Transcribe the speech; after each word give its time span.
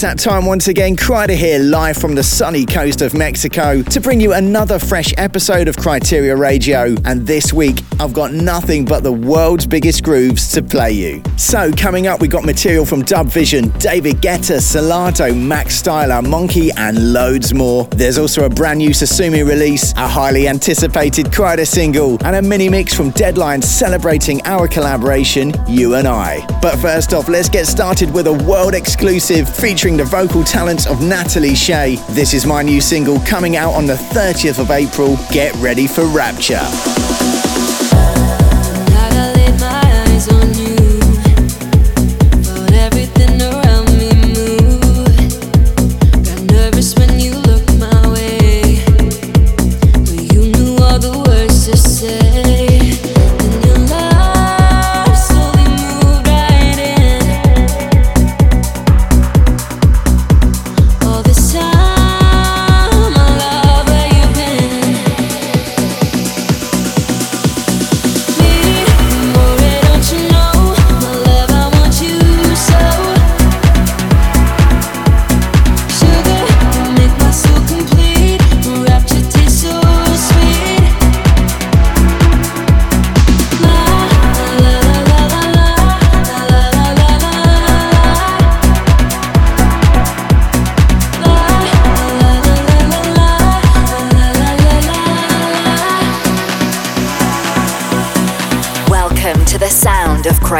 It's 0.00 0.06
that 0.06 0.18
time 0.18 0.46
once 0.46 0.66
again, 0.68 0.96
Kryder 0.96 1.36
here, 1.36 1.58
live 1.58 1.94
from 1.94 2.14
the 2.14 2.22
sunny 2.22 2.64
coast 2.64 3.02
of 3.02 3.12
Mexico, 3.12 3.82
to 3.82 4.00
bring 4.00 4.18
you 4.18 4.32
another 4.32 4.78
fresh 4.78 5.12
episode 5.18 5.68
of 5.68 5.76
Kryteria 5.76 6.38
Radio. 6.38 6.94
And 7.04 7.26
this 7.26 7.52
week, 7.52 7.82
I've 7.98 8.14
got 8.14 8.32
nothing 8.32 8.86
but 8.86 9.02
the 9.02 9.12
world's 9.12 9.66
biggest 9.66 10.02
grooves 10.02 10.52
to 10.52 10.62
play 10.62 10.92
you. 10.92 11.22
So, 11.36 11.70
coming 11.72 12.06
up, 12.06 12.18
we 12.18 12.28
got 12.28 12.44
material 12.44 12.86
from 12.86 13.02
Dub 13.02 13.26
Vision, 13.26 13.68
David 13.76 14.22
Guetta, 14.22 14.56
Solardo, 14.56 15.38
Max 15.38 15.82
Styler, 15.82 16.26
Monkey, 16.26 16.70
and 16.78 17.12
loads 17.12 17.52
more. 17.52 17.84
There's 17.90 18.16
also 18.16 18.46
a 18.46 18.48
brand 18.48 18.78
new 18.78 18.90
Sosumi 18.90 19.46
release, 19.46 19.92
a 19.98 20.08
highly 20.08 20.48
anticipated 20.48 21.26
Kryder 21.26 21.66
single, 21.66 22.16
and 22.24 22.36
a 22.36 22.40
mini 22.40 22.70
mix 22.70 22.94
from 22.94 23.10
Deadline 23.10 23.60
celebrating 23.60 24.40
our 24.46 24.66
collaboration, 24.66 25.52
You 25.68 25.96
and 25.96 26.08
I. 26.08 26.46
But 26.62 26.78
first 26.78 27.12
off, 27.12 27.28
let's 27.28 27.50
get 27.50 27.66
started 27.66 28.10
with 28.14 28.28
a 28.28 28.32
world 28.32 28.72
exclusive 28.72 29.46
featuring 29.54 29.89
featuring 29.90 29.96
the 29.96 30.04
vocal 30.04 30.44
talents 30.44 30.86
of 30.86 31.02
Natalie 31.02 31.54
Shay. 31.54 31.96
This 32.10 32.34
is 32.34 32.46
my 32.46 32.62
new 32.62 32.80
single 32.80 33.18
coming 33.20 33.56
out 33.56 33.74
on 33.74 33.86
the 33.86 33.94
30th 33.94 34.58
of 34.58 34.70
April. 34.70 35.16
Get 35.30 35.54
ready 35.56 35.86
for 35.86 36.04
Rapture. 36.06 37.39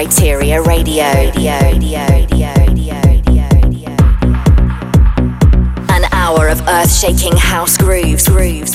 Kryteria 0.00 0.64
Radio. 0.66 1.04
Radio, 1.12 1.58
radio, 1.60 2.06
radio, 2.08 2.52
radio, 2.56 2.94
radio, 3.04 3.48
radio. 3.52 3.90
An 5.90 6.04
hour 6.12 6.48
of 6.48 6.66
earth 6.66 6.90
shaking 6.90 7.36
house 7.36 7.76
grooves, 7.76 8.26
grooves. 8.26 8.69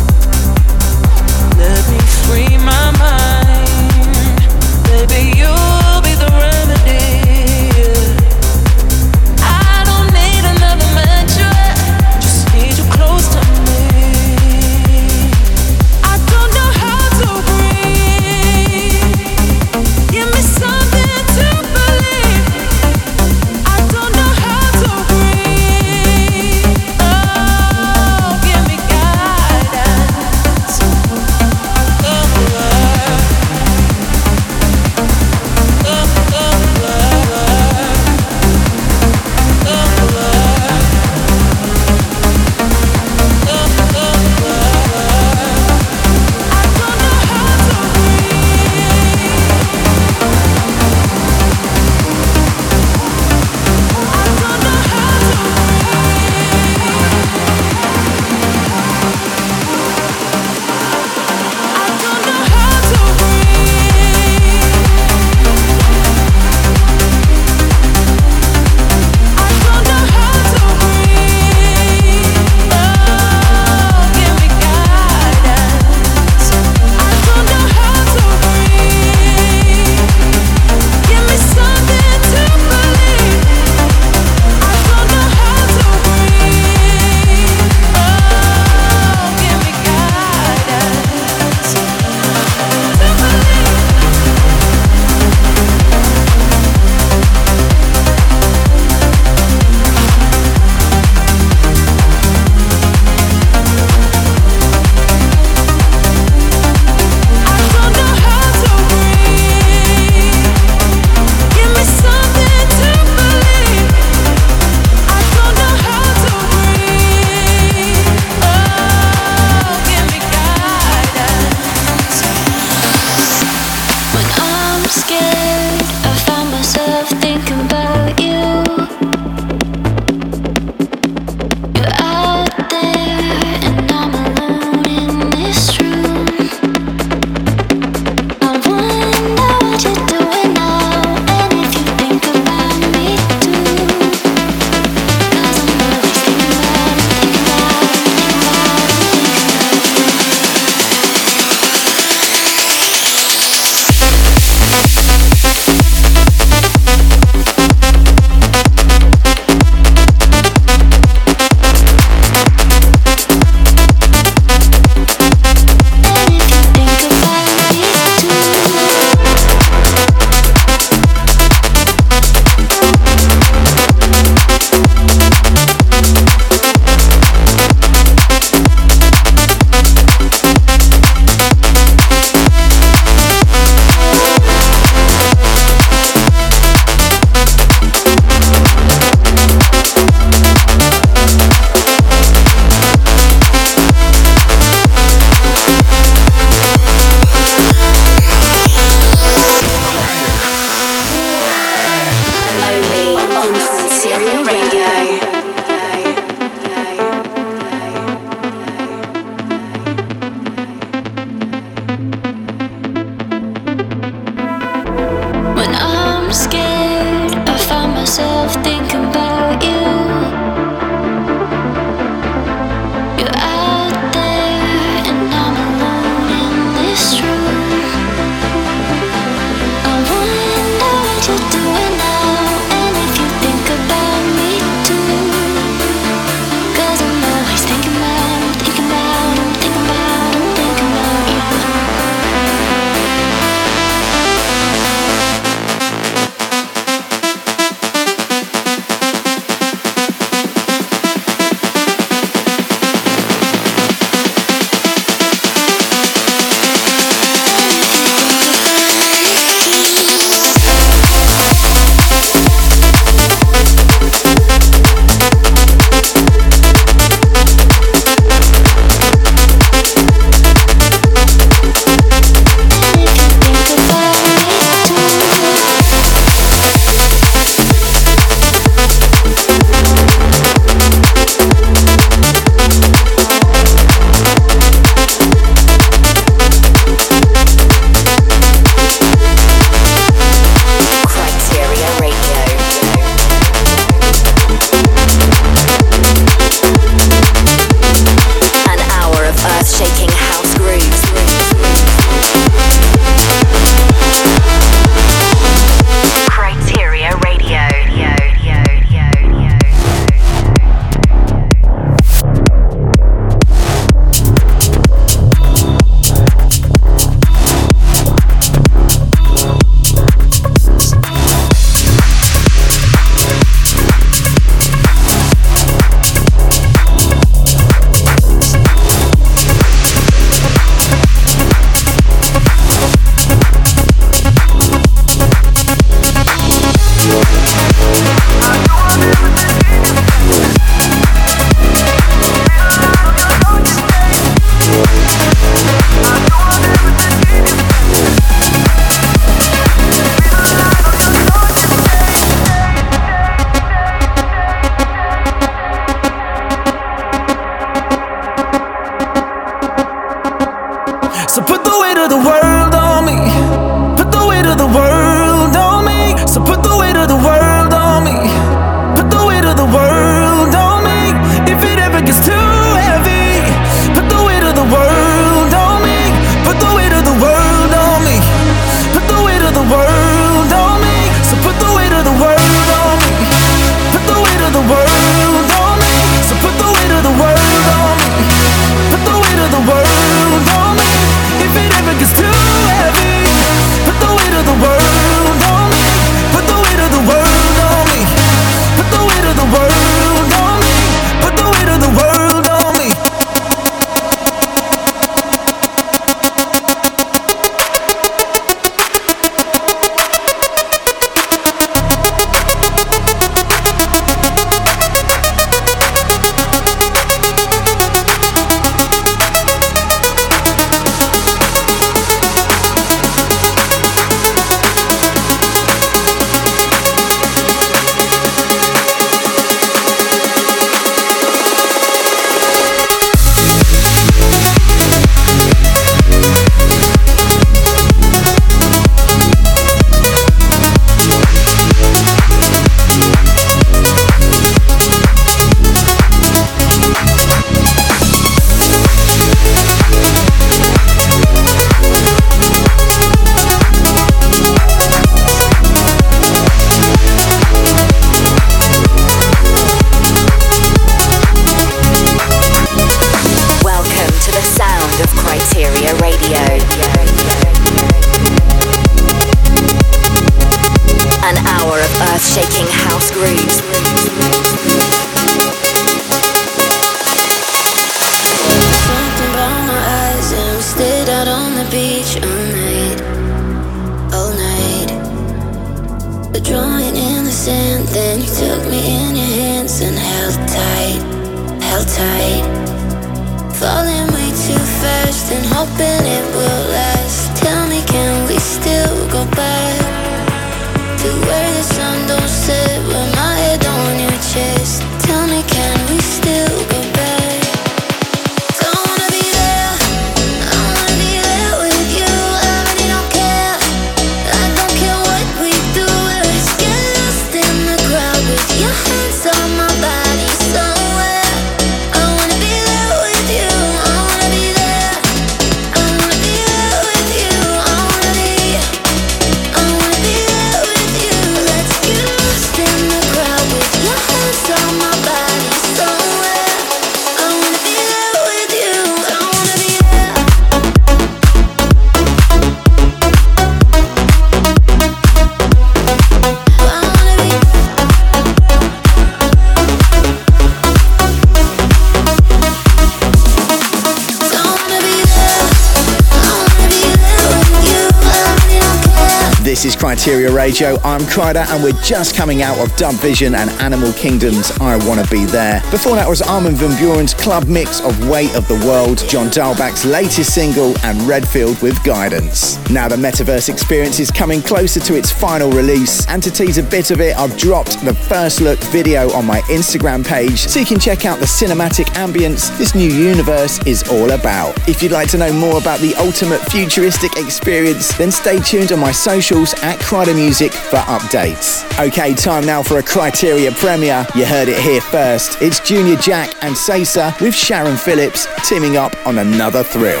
Kryteria 560.02 560.34
Radio. 560.34 560.80
I'm 560.82 561.02
Kryder, 561.02 561.46
and 561.54 561.62
we're 561.62 561.80
just 561.80 562.16
coming 562.16 562.42
out 562.42 562.58
of 562.58 562.76
Dub 562.76 562.96
Vision 562.96 563.36
and 563.36 563.48
Animal 563.60 563.92
Kingdom's 563.92 564.50
I 564.58 564.74
Wanna 564.88 565.06
Be 565.06 565.26
There. 565.26 565.60
Before 565.70 565.94
that 565.94 566.08
was 566.08 566.20
Armin 566.20 566.56
van 566.56 566.70
Buuren's 566.72 567.14
club 567.14 567.46
mix 567.46 567.80
of 567.80 568.08
Weight 568.08 568.34
of 568.34 568.48
the 568.48 568.56
World, 568.66 569.04
John 569.08 569.28
Dahlback's 569.28 569.84
latest 569.84 570.34
single, 570.34 570.76
and 570.82 571.00
Redfield 571.02 571.62
with 571.62 571.80
Guidance. 571.84 572.58
Now 572.68 572.88
the 572.88 572.96
Metaverse 572.96 573.48
experience 573.48 574.00
is 574.00 574.10
coming 574.10 574.42
closer 574.42 574.80
to 574.80 574.96
its 574.96 575.12
final 575.12 575.52
release, 575.52 576.04
and 576.08 576.20
to 576.24 576.32
tease 576.32 576.58
a 576.58 576.64
bit 576.64 576.90
of 576.90 577.00
it, 577.00 577.16
I've 577.16 577.38
dropped 577.38 577.84
the 577.84 577.94
first 577.94 578.40
look 578.40 578.58
video 578.74 579.08
on 579.12 579.24
my 579.24 579.40
Instagram 579.42 580.04
page 580.04 580.48
so 580.48 580.58
you 580.58 580.66
can 580.66 580.80
check 580.80 581.06
out 581.06 581.20
the 581.20 581.26
cinematic 581.26 581.86
ambience 581.94 582.50
this 582.58 582.74
new 582.74 582.90
universe 582.90 583.64
is 583.66 583.88
all 583.88 584.10
about. 584.10 584.58
If 584.68 584.82
you'd 584.82 584.90
like 584.90 585.10
to 585.10 585.18
know 585.18 585.32
more 585.32 585.58
about 585.58 585.78
the 585.78 585.94
ultimate 585.94 586.40
futuristic 586.50 587.16
experience, 587.18 587.96
then 587.96 588.10
stay 588.10 588.40
tuned 588.40 588.72
on 588.72 588.80
my 588.80 588.90
socials 588.90 589.54
at 589.62 589.78
Kryder 589.92 590.16
Music 590.16 590.54
for 590.54 590.78
updates. 590.88 591.68
Okay, 591.78 592.14
time 592.14 592.46
now 592.46 592.62
for 592.62 592.78
a 592.78 592.82
Kryteria 592.82 593.54
premiere. 593.54 594.06
You 594.14 594.24
heard 594.24 594.48
it 594.48 594.58
here 594.58 594.80
first. 594.80 595.42
It's 595.42 595.60
Junior 595.60 595.96
Jack 595.96 596.34
and 596.42 596.56
Sasa 596.56 597.14
with 597.20 597.34
Sharon 597.34 597.76
Phillips 597.76 598.26
teaming 598.48 598.78
up 598.78 598.96
on 599.06 599.18
another 599.18 599.62
thrill. 599.62 600.00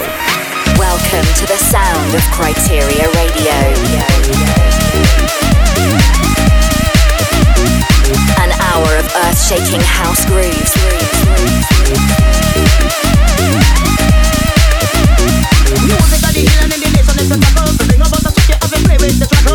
Welcome 0.80 1.28
to 1.36 1.44
the 1.44 1.60
sound 1.60 2.14
of 2.14 2.22
Kryteria 2.32 3.04
Radio. 3.20 3.52
An 8.40 8.50
hour 8.64 8.96
of 8.96 9.04
earth 9.04 9.44
shaking 9.44 9.82
house 9.84 10.24
grooves. 10.24 10.72
Music 15.84 16.22
of 16.24 16.32
the 16.32 16.48
hill 16.48 16.64
and 16.64 16.72
in 16.72 16.80
the 16.80 16.88
nation 16.96 17.18
is 17.20 17.30
a 17.30 17.36
tackle. 17.38 17.72
The 17.76 17.84
thing 17.84 18.00
about 18.00 18.22
the 18.24 18.40
shit 18.40 18.48
you 18.48 18.68
have 18.72 18.84
play 18.84 18.96
with 18.96 19.18
the 19.18 19.26
trackle. 19.26 19.51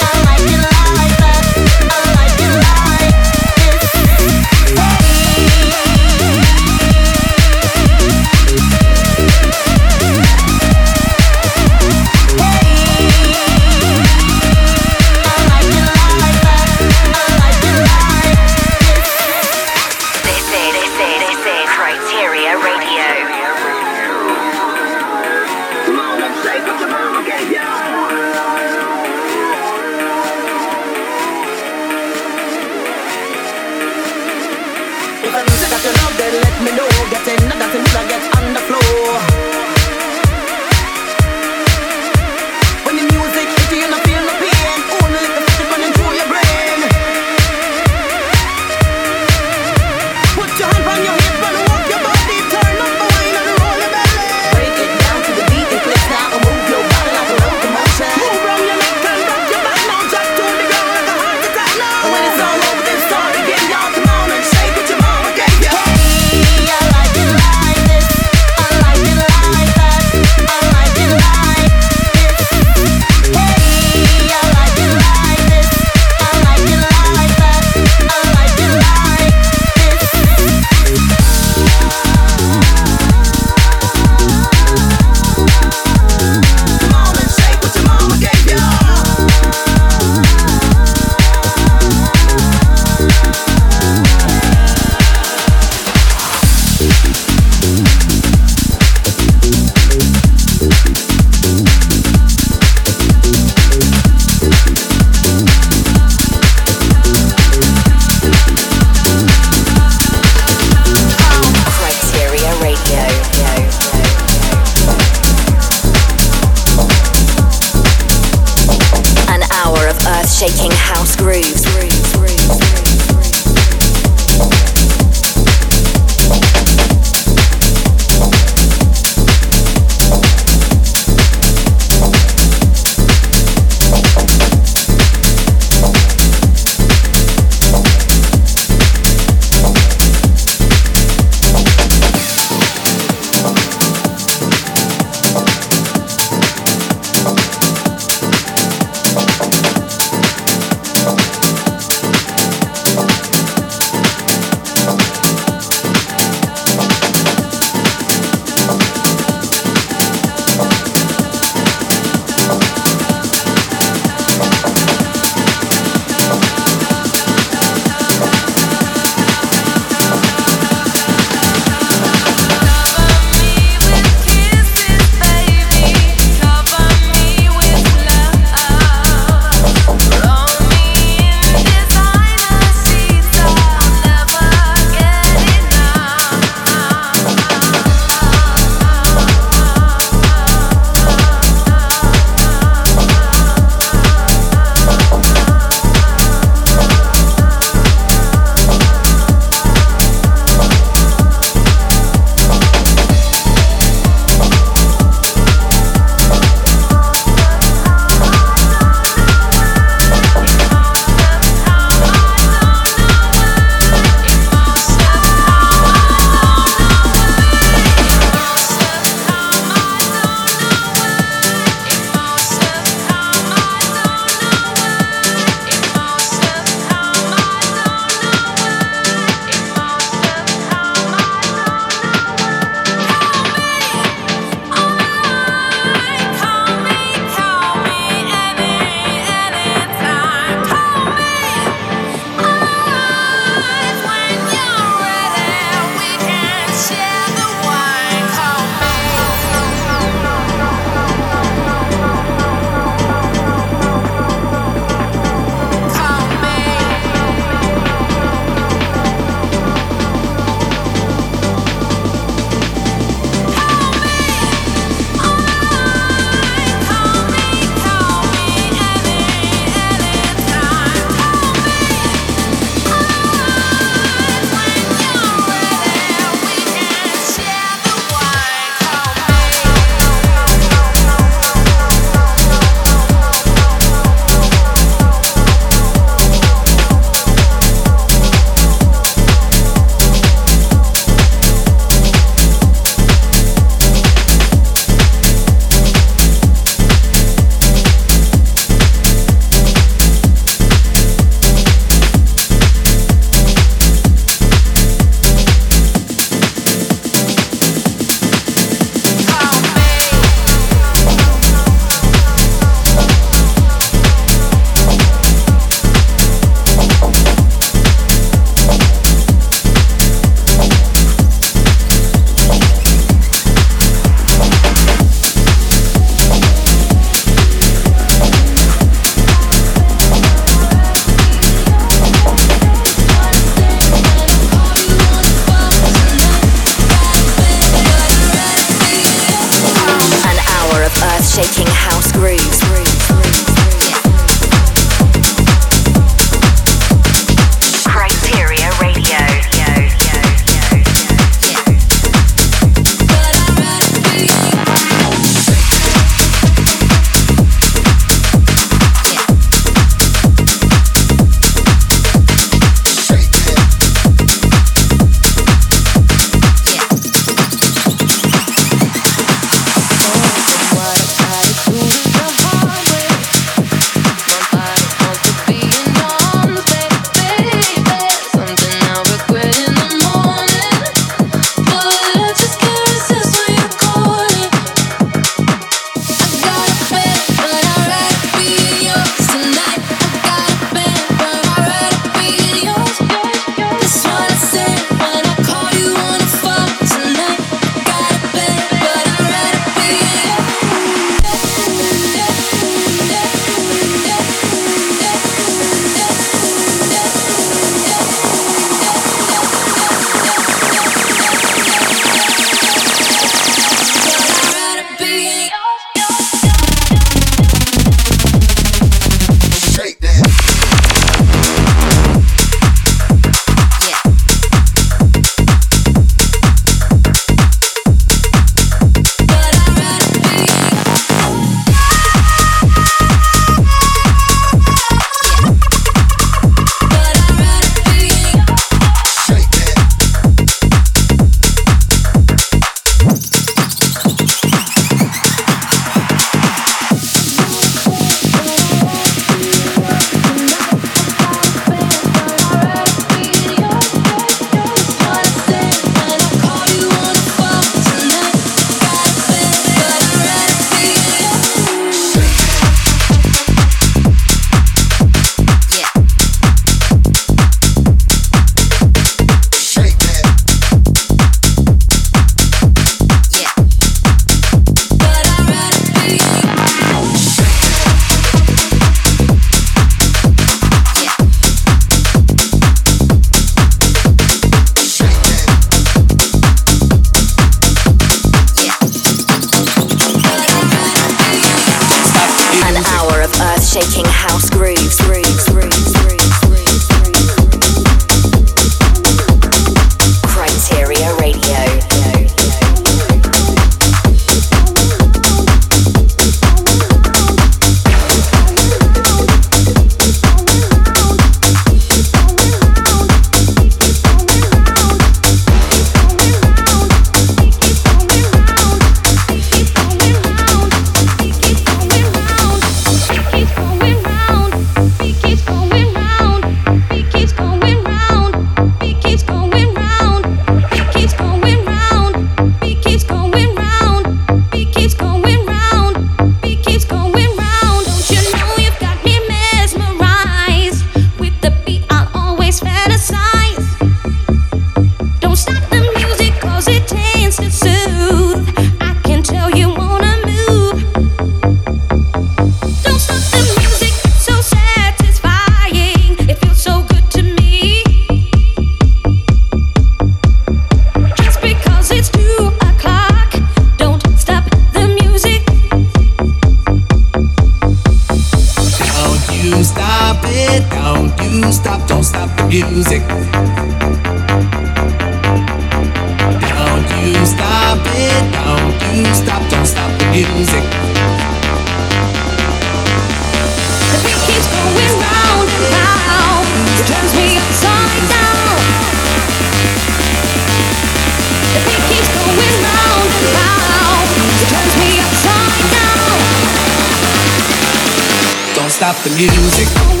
The 599.03 599.09
music. 599.17 600.00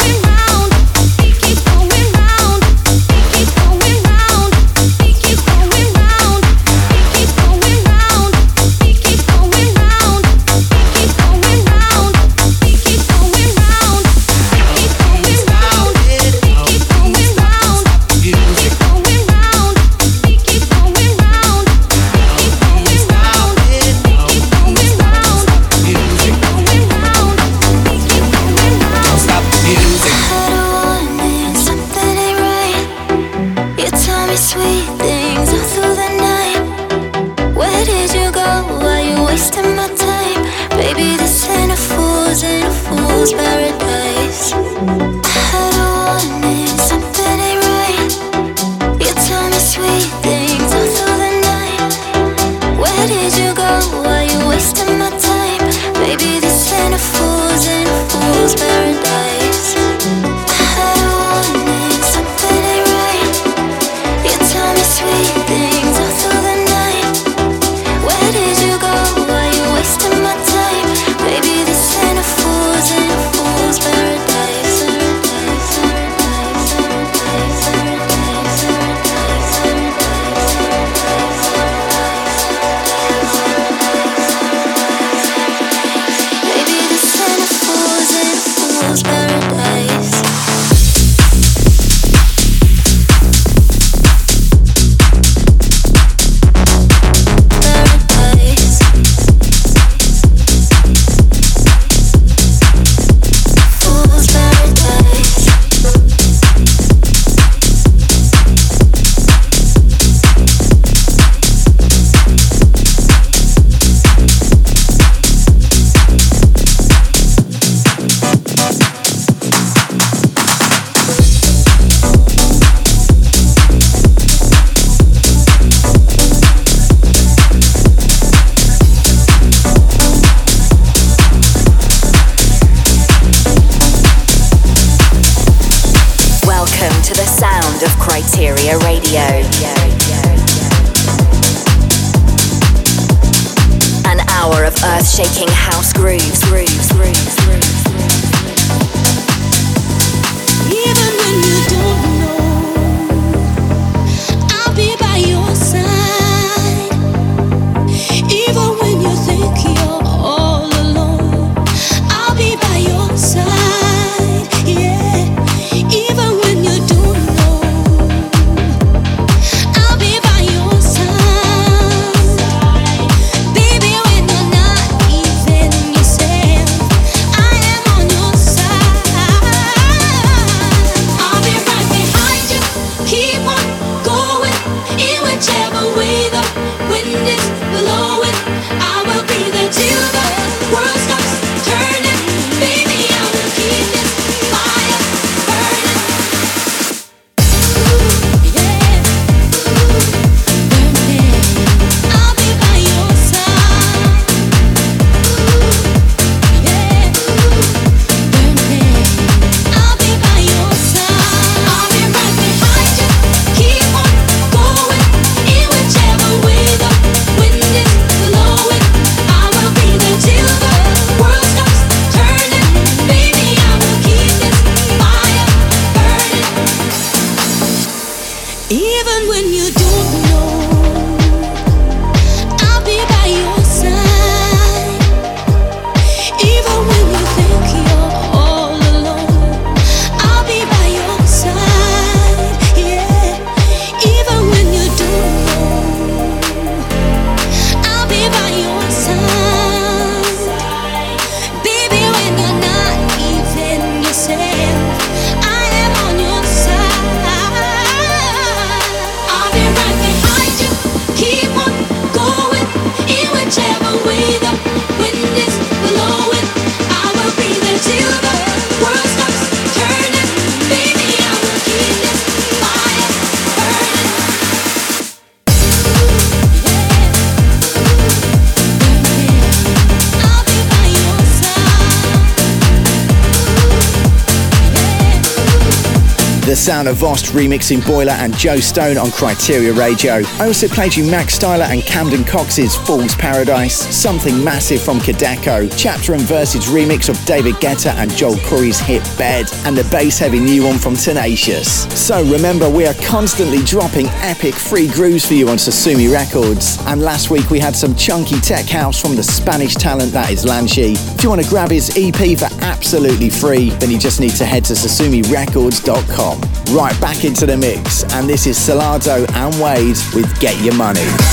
Sound 286.61 286.87
of 286.87 286.97
Vost 286.97 287.33
remixing 287.33 287.83
Boiler 287.87 288.11
and 288.11 288.37
Joe 288.37 288.57
Stone 288.57 288.95
on 288.95 289.07
Kryteria 289.07 289.75
Radio. 289.75 290.21
I 290.39 290.45
also 290.45 290.67
played 290.67 290.95
you 290.95 291.09
Max 291.09 291.39
Styler 291.39 291.65
and 291.65 291.81
Camden 291.81 292.23
Cox's 292.23 292.75
Fool's 292.75 293.15
Paradise, 293.15 293.75
something 293.75 294.43
massive 294.43 294.79
from 294.79 294.99
Kadeko, 294.99 295.73
Chapter 295.75 296.13
and 296.13 296.21
Verse's 296.21 296.65
remix 296.65 297.09
of 297.09 297.17
David 297.25 297.55
Guetta 297.55 297.95
and 297.95 298.15
Joel 298.15 298.37
Corry's 298.45 298.79
hit 298.79 299.01
Bed, 299.17 299.47
and 299.65 299.75
the 299.75 299.83
bass 299.85 300.19
heavy 300.19 300.39
new 300.39 300.63
one 300.63 300.77
from 300.77 300.95
Tenacious. 300.95 301.83
So 301.99 302.23
remember, 302.25 302.69
we 302.69 302.85
are 302.85 302.93
constantly 303.05 303.63
dropping 303.63 304.05
epic 304.21 304.53
free 304.53 304.87
grooves 304.87 305.25
for 305.25 305.33
you 305.33 305.49
on 305.49 305.57
Sosumi 305.57 306.13
Records. 306.13 306.77
And 306.85 307.01
last 307.01 307.31
week 307.31 307.49
we 307.49 307.57
had 307.57 307.75
some 307.75 307.95
chunky 307.95 308.39
tech 308.39 308.67
house 308.67 309.01
from 309.01 309.15
the 309.15 309.23
Spanish 309.23 309.73
talent 309.73 310.11
that 310.11 310.29
is 310.29 310.45
Lanchi. 310.45 310.93
If 311.15 311.23
you 311.23 311.29
want 311.29 311.41
to 311.41 311.49
grab 311.49 311.71
his 311.71 311.91
EP 311.97 312.37
for 312.37 312.53
absolutely 312.63 313.31
free, 313.31 313.71
then 313.71 313.89
you 313.89 313.97
just 313.97 314.19
need 314.19 314.35
to 314.35 314.45
head 314.45 314.63
to 314.65 314.73
sosumirecords.com. 314.73 316.60
Right 316.73 316.97
back 317.01 317.25
into 317.25 317.45
the 317.45 317.57
mix, 317.57 318.05
and 318.13 318.29
this 318.29 318.47
is 318.47 318.57
Solardo 318.57 319.29
and 319.33 319.53
Wade 319.61 319.97
with 320.15 320.39
Get 320.39 320.57
Your 320.63 320.75
Money. 320.75 321.30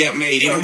get 0.00 0.16
made. 0.16 0.40
You 0.42 0.48
know? 0.48 0.60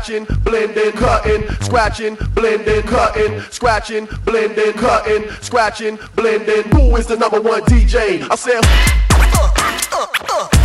Scratching, 0.00 0.24
blending, 0.44 0.92
cutting, 0.92 1.46
scratching, 1.60 2.14
blending, 2.34 2.82
cutting, 2.84 3.40
scratching, 3.50 4.08
blending. 4.24 4.72
Cutting, 4.72 5.30
scratching, 5.42 5.98
blending. 6.16 6.62
Who 6.72 6.96
is 6.96 7.06
the 7.06 7.16
number 7.16 7.40
one 7.40 7.60
DJ? 7.62 8.26
I 8.30 8.34
said. 8.34 8.60
Uh, 9.12 9.52
uh, 9.92 10.06
uh, 10.30 10.59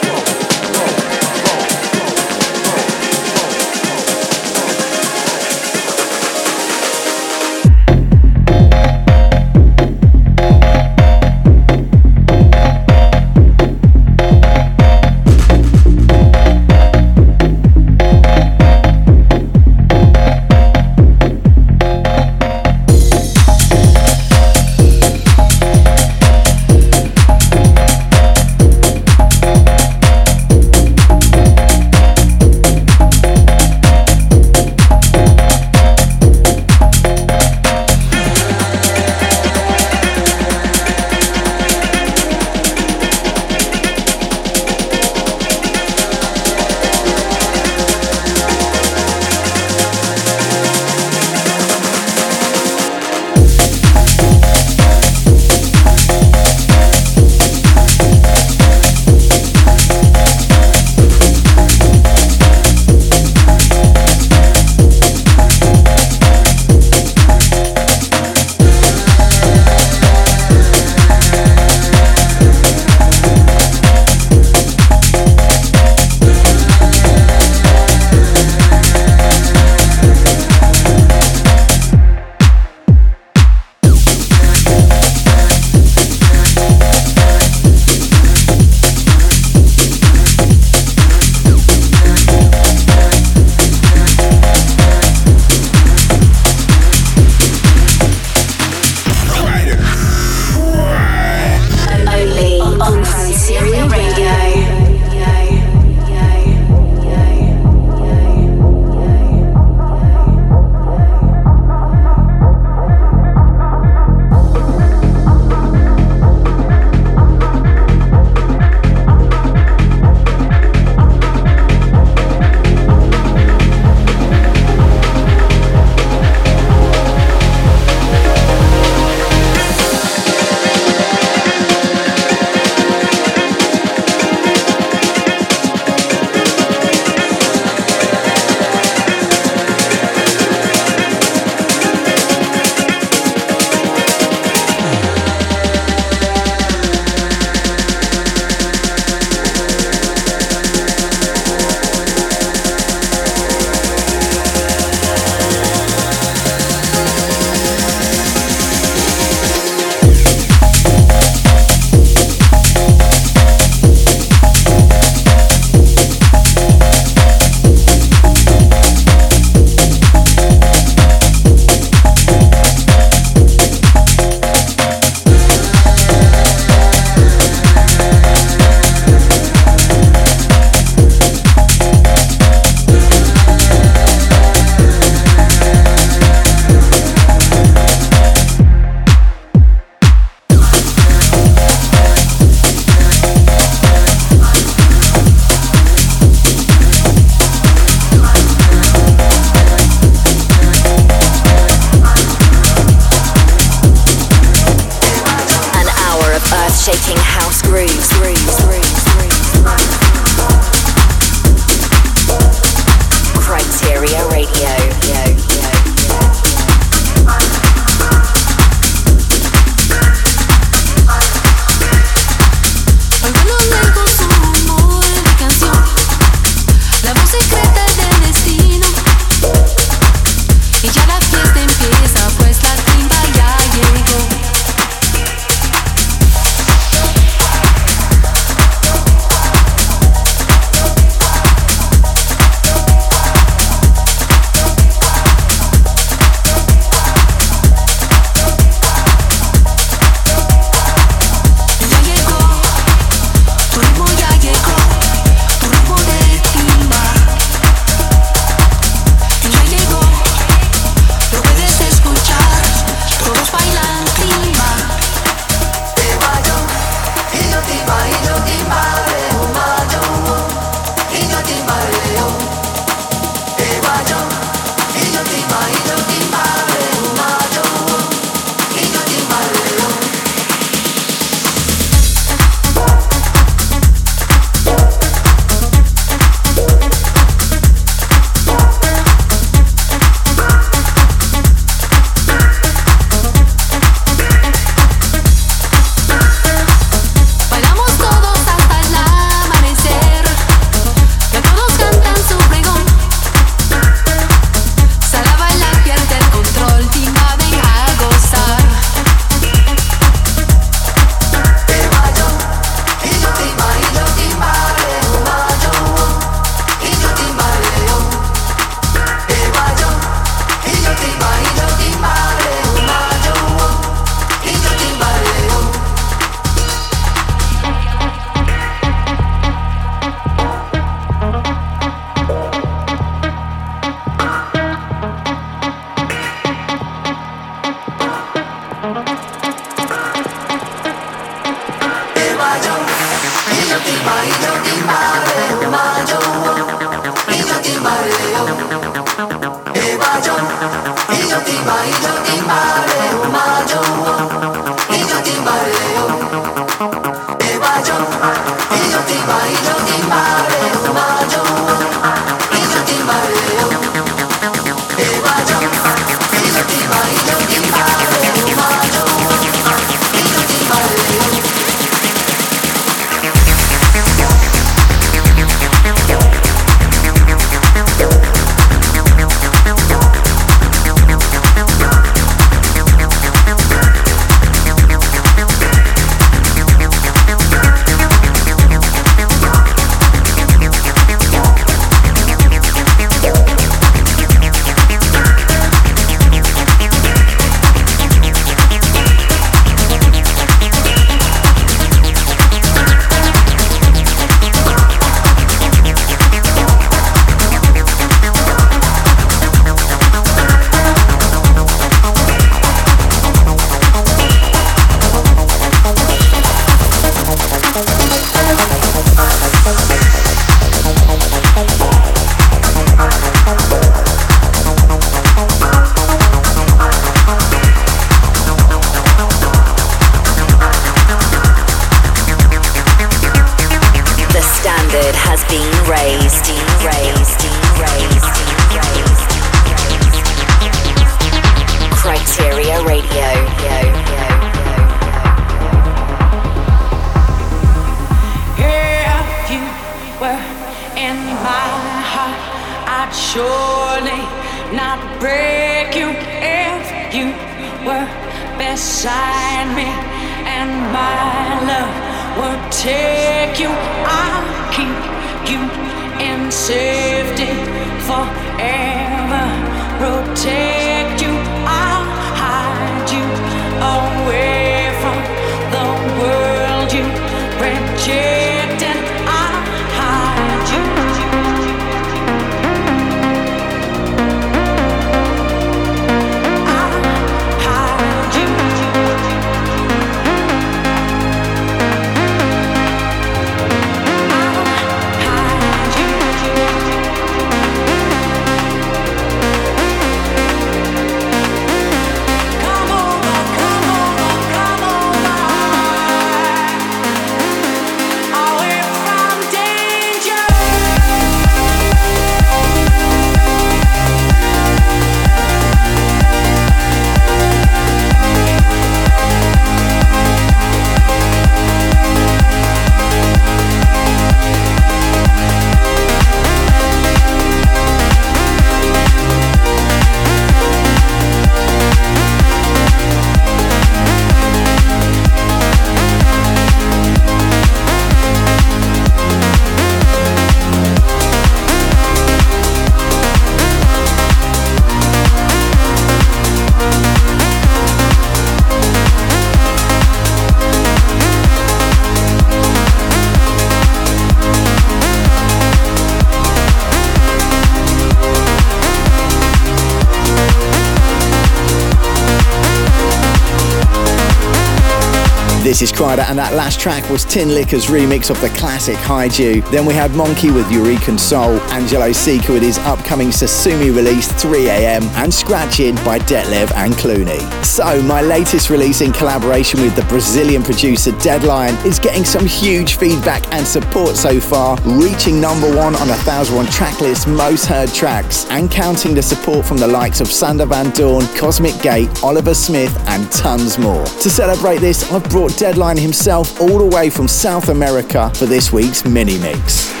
This 565.81 565.91
is 565.91 565.97
Kryder, 565.97 566.29
and 566.29 566.37
that 566.37 566.53
last 566.53 566.79
track 566.79 567.09
was 567.09 567.25
Tinlicker's 567.25 567.87
remix 567.87 568.29
of 568.29 568.39
the 568.39 568.49
classic 568.49 568.97
Haiju. 568.97 569.67
Then 569.71 569.83
we 569.83 569.95
had 569.95 570.11
Monkey 570.11 570.51
with 570.51 570.71
Eureka 570.71 571.17
Soul, 571.17 571.59
Angelo 571.71 572.11
Seeker 572.11 572.53
with 572.53 572.61
his 572.61 572.77
upcoming 572.79 573.29
Sosumi 573.29 573.89
release 573.95 574.31
3am, 574.33 575.01
and 575.15 575.33
Scratching 575.33 575.95
by 576.05 576.19
Detlev 576.19 576.71
and 576.75 576.93
Clooney. 576.93 577.41
So, 577.65 577.99
my 578.03 578.21
latest 578.21 578.69
release 578.69 579.01
in 579.01 579.11
collaboration 579.11 579.81
with 579.81 579.95
the 579.95 580.03
Brazilian 580.03 580.61
producer 580.61 581.13
Deadline 581.13 581.73
is 581.83 581.97
getting 581.97 582.25
some 582.25 582.45
huge 582.45 582.97
feedback 582.97 583.51
and 583.51 583.65
support 583.65 584.15
so 584.15 584.39
far, 584.39 584.77
reaching 584.85 585.41
number 585.41 585.75
one 585.75 585.95
on 585.95 586.09
a 586.09 586.19
1001 586.21 586.67
tracklist 586.67 587.25
most 587.25 587.65
heard 587.65 587.89
tracks, 587.91 588.45
and 588.51 588.69
counting 588.69 589.15
the 589.15 589.23
support 589.23 589.65
from 589.65 589.77
the 589.77 589.87
likes 589.87 590.21
of 590.21 590.27
Sander 590.27 590.67
Van 590.67 590.91
Doorn, 590.91 591.25
Cosmic 591.35 591.81
Gate, 591.81 592.23
Oliver 592.23 592.53
Smith, 592.53 592.95
and 593.07 593.31
tons 593.31 593.79
more. 593.79 594.05
To 594.05 594.29
celebrate 594.29 594.77
this, 594.77 595.11
I've 595.11 595.27
brought 595.31 595.57
Deadline 595.57 595.70
himself 595.97 596.59
all 596.59 596.77
the 596.79 596.95
way 596.95 597.09
from 597.09 597.27
South 597.27 597.69
America 597.69 598.31
for 598.35 598.45
this 598.45 598.71
week's 598.71 599.05
mini 599.05 599.37
mix. 599.39 600.00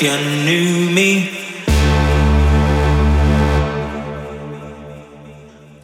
if 0.00 0.06
you 0.06 0.16
knew 0.44 0.90
me. 0.94 1.30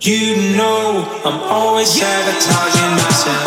You 0.01 0.57
know 0.57 1.21
I'm 1.25 1.41
always 1.51 1.89
sabotaging 1.89 2.93
myself. 2.97 3.45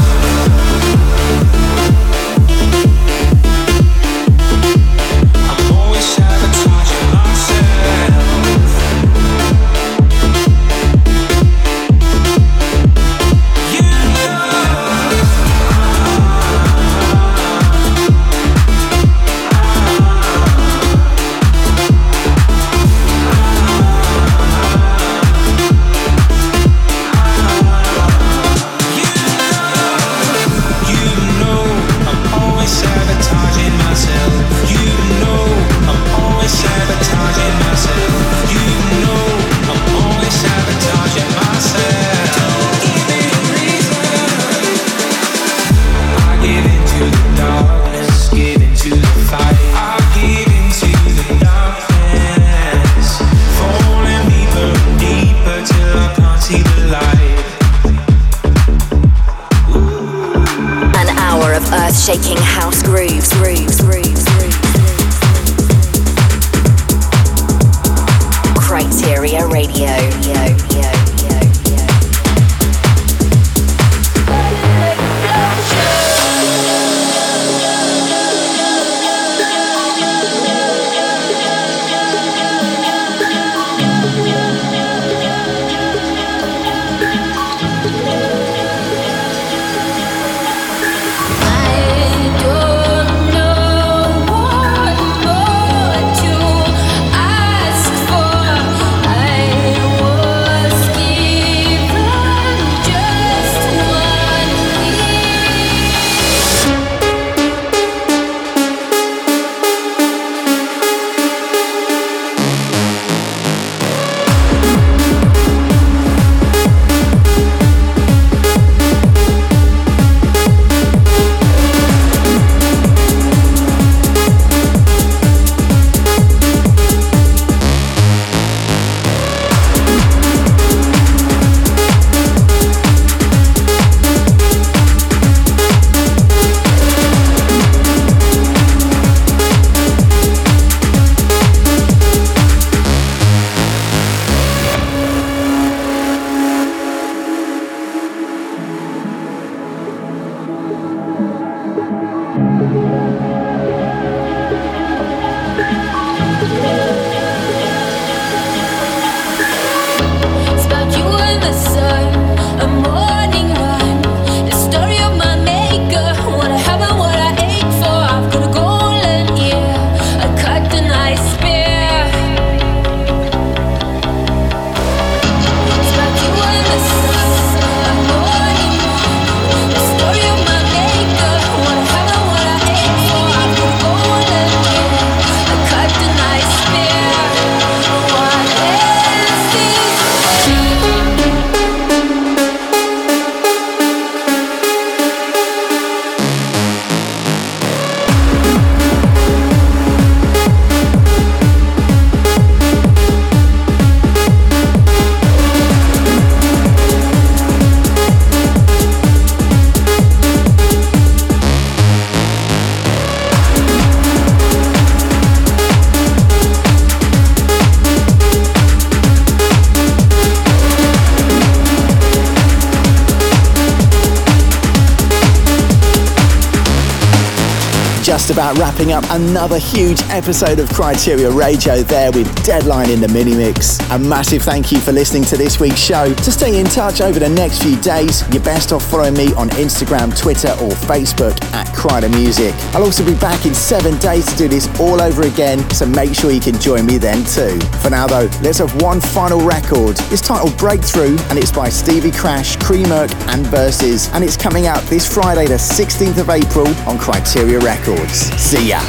About 228.89 229.03
up 229.03 229.08
another 229.19 229.57
huge 229.57 230.01
episode 230.03 230.59
of 230.59 230.69
Kryteria 230.69 231.35
Radio 231.35 231.83
there 231.83 232.09
with 232.11 232.27
Deadline 232.45 232.89
in 232.89 233.01
the 233.01 233.07
mini 233.09 233.35
mix. 233.35 233.77
A 233.89 233.99
massive 233.99 234.43
thank 234.43 234.71
you 234.71 234.79
for 234.79 234.93
listening 234.93 235.25
to 235.25 235.35
this 235.35 235.59
week's 235.59 235.79
show. 235.79 236.13
To 236.13 236.31
stay 236.31 236.57
in 236.57 236.65
touch 236.67 237.01
over 237.01 237.19
the 237.19 237.27
next 237.27 237.61
few 237.61 237.75
days, 237.81 238.23
you're 238.31 238.43
best 238.43 238.71
off 238.71 238.89
following 238.89 239.15
me 239.15 239.33
on 239.33 239.49
Instagram, 239.51 240.17
Twitter, 240.17 240.51
or 240.61 240.71
Facebook 240.87 241.41
at 241.53 241.67
Kryder 241.75 242.09
Music. 242.09 242.53
I'll 242.73 242.83
also 242.83 243.05
be 243.05 243.15
back 243.15 243.45
in 243.45 243.53
seven 243.53 243.97
days 243.97 244.25
to 244.27 244.37
do 244.37 244.47
this 244.47 244.67
all 244.79 245.01
over 245.01 245.23
again, 245.23 245.69
so 245.71 245.85
make 245.85 246.13
sure 246.15 246.31
you 246.31 246.39
can 246.39 246.59
join 246.59 246.85
me 246.85 246.97
then 246.97 247.25
too. 247.25 247.59
For 247.81 247.89
now 247.89 248.07
though, 248.07 248.29
let's 248.41 248.59
have 248.59 248.81
one 248.81 249.01
final 249.01 249.41
record. 249.41 249.97
It's 250.11 250.21
titled 250.21 250.57
Breakthrough 250.57 251.17
and 251.29 251.37
it's 251.37 251.51
by 251.51 251.67
Stevie 251.67 252.11
Crash, 252.11 252.55
Kremerk, 252.57 253.11
and 253.27 253.45
Verses, 253.47 254.09
and 254.13 254.23
it's 254.23 254.37
coming 254.37 254.67
out 254.67 254.81
this 254.83 255.11
Friday, 255.11 255.47
the 255.47 255.55
16th 255.55 256.19
of 256.19 256.29
April 256.29 256.67
on 256.87 256.97
Kryteria 256.97 257.61
Records. 257.61 258.31
See 258.39 258.69
ya. 258.69 258.79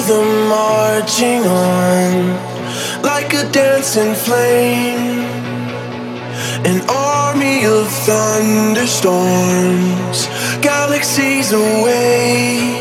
Them 0.00 0.48
marching 0.48 1.44
on 1.46 2.32
like 3.02 3.34
a 3.34 3.44
dancing 3.52 4.14
flame. 4.14 5.26
An 6.64 6.80
army 6.88 7.66
of 7.66 7.86
thunderstorms, 8.06 10.26
galaxies 10.62 11.52
away. 11.52 12.79